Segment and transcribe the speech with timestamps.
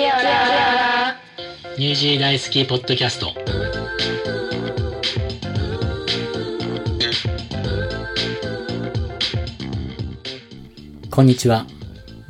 [0.00, 3.34] ニュージー大好きポッドキャスト。
[11.10, 11.66] こんにちは。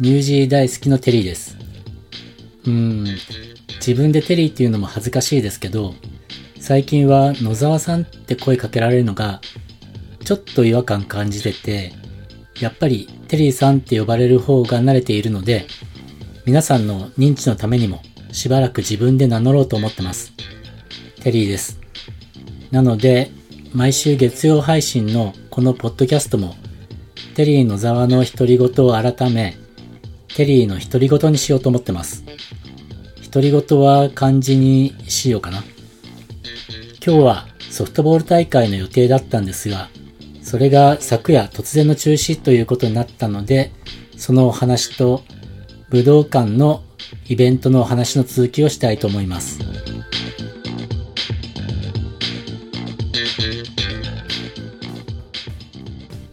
[0.01, 1.57] ニュージー大好きのテリーです。
[2.67, 3.05] うん。
[3.77, 5.95] 自分でテリーっていうのも恥ずかしいですけど
[6.59, 9.41] 最近は野沢さんって声かけられるのが
[10.25, 11.93] ちょっと違和感感じてて
[12.59, 15.69] やっぱりテリーさんって呼ばれる方が慣れているので
[16.51, 20.33] 皆さんの認知のためにもしばらく自分で名乗ろうと思ってます。
[21.23, 21.79] テリーです。
[22.73, 23.31] なので、
[23.73, 26.57] 毎週月曜配信のこのポッドキャストも、
[27.37, 29.59] テリー野沢の独り言を改め、
[30.35, 32.25] テリーの独り言にしようと思ってます。
[33.31, 35.63] 独り言は漢字にしようかな。
[37.07, 39.89] 今日はソフトボール大会の予定だったんですが、
[40.43, 43.71] それが昨夜突然の中止ということになったので、
[44.17, 45.23] そのお話と
[45.91, 46.85] 武道館の
[47.29, 49.59] イベントの話の続きをしたいと思います。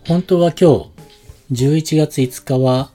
[0.08, 0.90] 本当は今
[1.52, 2.92] 日、11月5日は、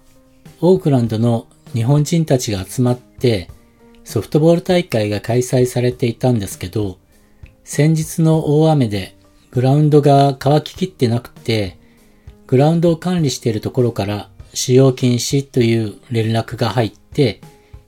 [0.61, 3.51] オークランドの日本人たちが集まって、
[4.05, 6.99] ソフトボール大会が開催されていたんですけど、
[7.65, 9.17] 先日の大雨で
[9.51, 11.77] グラウンドが乾ききってなくて、
[12.47, 17.41] グラウンドを管理しているところから使用禁止という連絡が入って、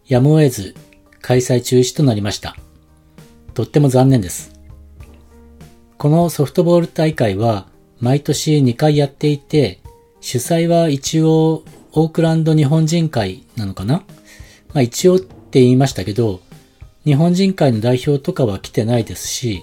[0.06, 0.74] やむを得ず
[1.20, 2.56] 開催中止となりました。
[3.54, 4.52] とっても残念です。
[5.96, 7.68] このソフトボール大会は
[8.00, 9.80] 毎年2回やっていて、
[10.20, 14.02] 主催は一応オークランド日本人会なのかな？
[14.72, 16.40] まあ一応って言いましたけど、
[17.04, 19.62] 日本人会の代表とかは来てないですし、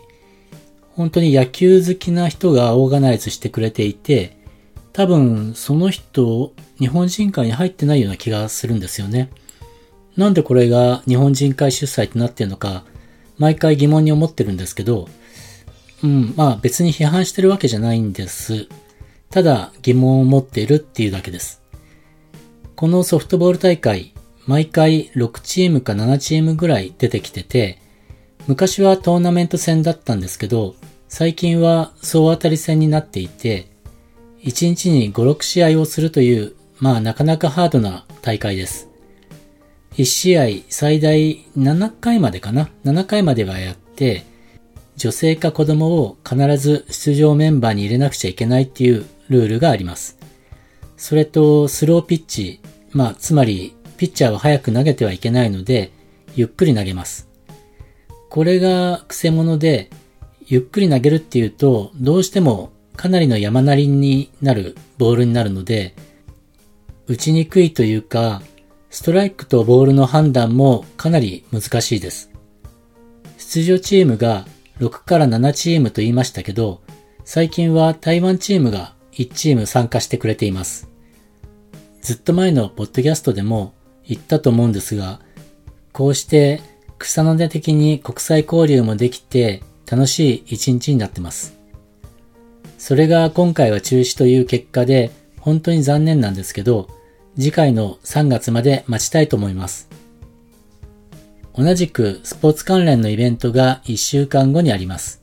[0.94, 4.38] 本当に野球好きな人がオーガナイズしてくれていて、
[4.94, 9.30] 多分その人日本人会に入ってないような気がするんですよね。
[10.18, 12.84] なんでこれが日本人会主催となってるのか、
[13.38, 15.08] 毎回疑問に思ってるんですけど、
[16.04, 18.68] うん、まあ別に批判してるわけじゃないんです。
[19.30, 21.62] ただ疑問を持っているっていうだけです。
[22.76, 24.14] このソフトボール大会、
[24.46, 27.80] 毎回6チームか7チームぐらい出てきてて、
[28.48, 30.76] 昔はトーナメント戦だったんですけど、
[31.08, 33.71] 最近は総当たり戦になっていて、
[34.44, 38.90] 1日に5、6試合をするという、まあなかなかハードな大会です。
[39.98, 44.26] 1試合最大7回までかな ?7 回まではやって、
[44.96, 50.18] 女性か子供を必ず出場メンバーに入れなくちゃいけないっていうルールがあります。
[50.98, 55.92] それと、スローピッチ、まあ、つまり、ピッチャーは早く投げてはいけないので、
[56.36, 57.28] ゆっくり投げます。
[58.30, 59.90] これが癖者で、
[60.46, 62.72] ゆっくり投げるっていうと、どうしても
[63.02, 65.96] かなりの山なりになるボールになるので、
[67.08, 68.44] 打ちにくいというか、
[68.92, 72.30] ストライクとボールの判断もかなり難しいです。
[73.40, 74.46] 出場チームが
[74.78, 76.82] 6から7チームと言いましたけど、
[77.26, 80.88] 最近は台湾チームが1チーム参加してくれています。
[82.04, 83.74] ずっと前のポッドキャストでも
[84.08, 85.22] 言ったと思うんですが、
[85.92, 86.62] こうして
[87.00, 91.61] 草の根的に国際交流もできて楽しい一日になってます。
[92.82, 96.90] それが今回は中止という結果で本当に残念なんですけど、
[97.36, 99.88] 次回の3月まで待ちたいと思います。
[101.56, 105.22] 同じくスポーツ関連のイベントが1週間後にあります。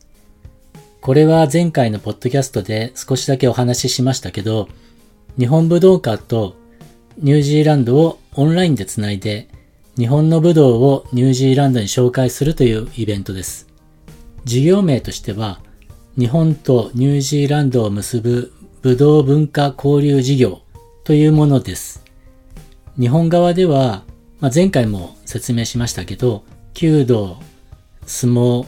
[1.01, 4.69] これは前回のポッドキャストで少しだけお話ししましたけど、
[5.37, 6.55] 日本武道館と
[7.19, 9.49] ニュージーランドをオンラインでつないで、
[9.97, 13.67] 日本の武道をニュージーランドに紹介するというイベントです。
[14.45, 15.61] 事業名としては、
[16.19, 18.53] 日本とニュージーランドを結ぶ
[18.83, 20.63] 武道文化交流事業
[21.05, 22.03] というものです。
[22.99, 24.03] 日本側では、
[24.41, 26.43] まあ、前回も説明しましたけど、
[26.75, 27.37] 弓道、
[28.05, 28.67] 相撲、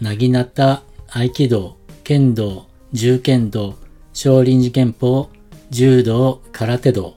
[0.00, 3.74] なぎなた、合気道、剣道、銃剣道、
[4.12, 5.28] 少林寺拳法、
[5.70, 7.16] 柔道、空手道。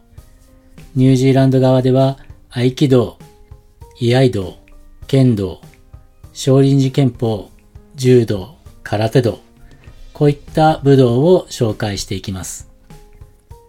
[0.95, 2.17] ニュージーランド側では、
[2.49, 3.19] 合気道、
[3.99, 4.57] 居合道、
[5.05, 5.61] 剣道、
[6.33, 7.51] 少林寺拳法、
[7.93, 9.45] 柔道、空手道。
[10.15, 12.69] こういった武道を紹介していきます。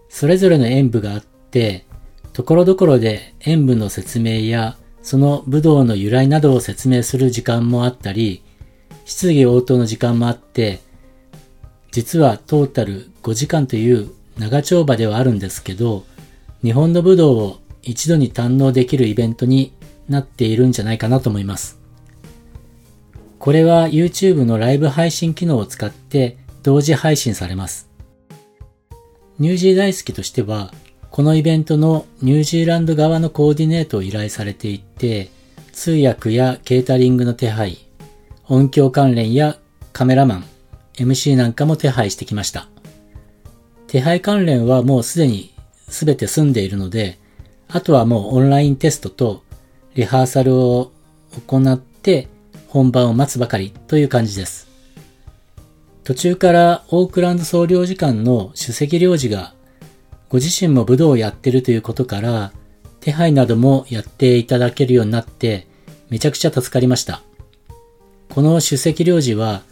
[0.08, 1.84] それぞれの演舞があって、
[2.32, 8.44] ところどころで演舞の説明や、その武道の由来などを説明する時間もあったり、
[9.04, 10.78] 質疑応答の時間もあって、
[11.90, 16.04] 実はトータル5時間という長丁場ではあるんですけど、
[16.62, 19.72] 日本の武道を一度に堪能できるイベントに
[20.08, 21.85] なっているんじゃないかなと思います。
[23.46, 27.88] これは YouTube のライブ配信機能を使って同時配信されます。
[29.38, 30.75] ニュージー大好きとしては、
[31.12, 35.31] このイベントのニュージーランド側のコーディネートを依頼されていて、
[35.70, 37.78] 通訳やケータリングの手配、
[38.48, 39.56] 音響関連や
[39.93, 40.44] カメラマン、
[40.94, 42.66] MC なんかも手配してきました。
[43.87, 45.54] 手配関連はもうすでに
[45.87, 47.20] 全て済んでいるので、
[47.69, 49.44] あとはもうオンラインテストと
[49.94, 50.90] リハーサルを
[51.46, 52.26] 行って
[52.68, 54.66] 本番を待つばかりという感じです。
[56.04, 59.54] 途中からオークランド総領事館の首席領事が
[60.28, 62.52] ご自身も武道をやってるということから
[63.00, 65.66] 手配などもやっていただけるようになって
[66.08, 67.22] めちゃくちゃ助かりました。
[68.28, 69.62] この首席領事は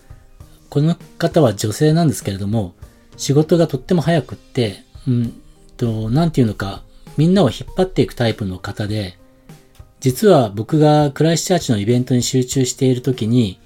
[0.71, 2.75] この方は女性なんですけれども
[3.17, 5.41] 仕事がとっても早くって、うん
[5.77, 6.83] と、なんていうのか
[7.17, 9.19] みんなを引っ張っていくタイプの方で
[10.05, 13.59] 実は僕がクライストチャーチのイベントに集中している時に、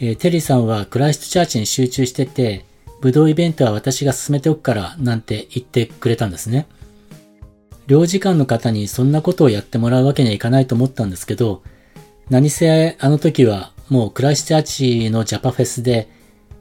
[0.00, 2.64] えー、テリーさんはクライストチャーチに集中してて、
[3.00, 6.66] 武道イベントは私が進めておくからなんて言ってくれたんですね。
[7.86, 11.62] 領事館の方にそんなことをやってもらうわけにはいかないと思ったんですけど、
[12.30, 16.08] 何せあの時はもうクライスチャーチのジャパフェスで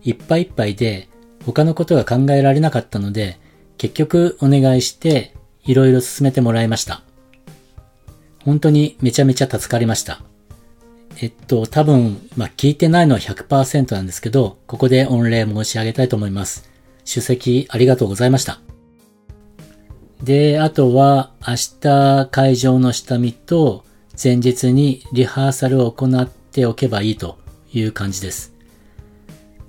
[0.04, 1.10] いっぱいいっぱいで
[1.48, 3.39] 他のことが考えられなかったので、
[3.80, 5.34] 結局お願いして
[5.66, 7.01] いろいろ進めてもらいました。
[8.45, 10.22] 本当にめちゃめちゃ助かりました。
[11.22, 16.69] えっと、多分、まあ、聞いてないのは100%なんですけど、ここで御礼申し上げたいと思います。
[17.06, 18.60] 出席ありがとうございました。
[20.24, 23.84] で、あとは、明日会場の下見と、
[24.22, 27.38] 前日にリハーサルを行っておけばいいと
[27.74, 28.54] いう感じです。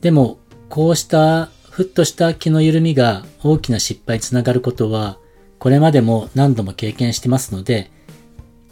[0.01, 0.39] でも、
[0.69, 5.19] こうしたふっとした気の緩みが大きな失敗につながることは、
[5.59, 7.91] これまでも何度も経験してますので、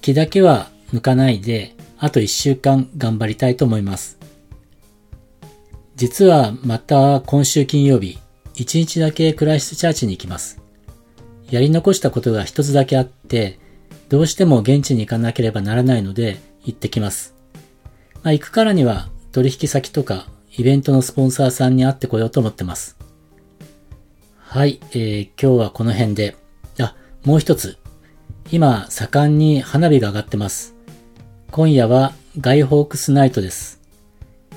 [0.03, 4.19] 気だけは抜かないで、あと1週間頑張りたいと思います。
[5.95, 8.19] 実はまた今週金曜日、
[8.55, 10.61] 1日だけクライストチャーチに行きます。
[11.51, 13.61] やり残したことが一つだけあって、
[14.09, 17.35] どうしても現地に行かなければならないので行ってきます。
[18.25, 20.27] まあ、行くからには取引先とか
[20.57, 22.97] イベントのスポンサーさんに会ってこようと思ってます。
[24.37, 26.37] はい、えー、今日はこの辺で。
[26.81, 27.79] あ、もう一つ。
[28.53, 30.75] 今、盛んに花火が上がってます。
[31.51, 33.81] 今夜はガイホークスナイトです。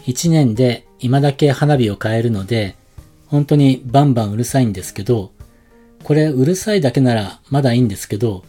[0.06, 2.76] 一年で今だけ花火を変えるので、
[3.28, 5.32] 本当にバンバンうるさいんですけど、
[6.04, 8.44] これうるさいだけならまだいいんですけど、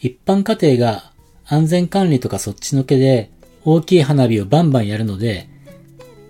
[0.00, 1.12] 一般家庭が
[1.46, 3.30] 安全管理とかそっちのけで
[3.66, 5.50] 大きい花火をバンバンやるので、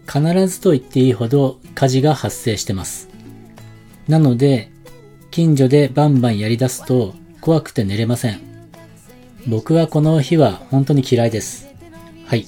[0.05, 3.09] 必ずと言っていいほど火事が発生してます。
[4.09, 4.73] なので、
[5.31, 8.48] 近所でバンバンやり出すと怖くて寝れません。
[9.47, 11.69] 僕はこの日は本当に嫌いです。
[12.27, 12.47] はい。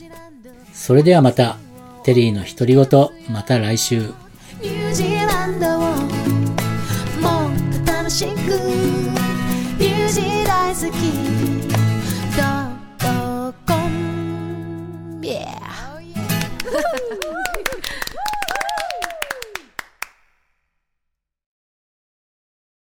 [0.73, 1.57] それではまた、
[2.05, 2.87] テリーの独り言、
[3.33, 3.99] また来週。
[4.63, 8.31] ニュージーランドをもっと楽しく
[9.79, 10.81] ニュージー大好
[11.67, 11.70] き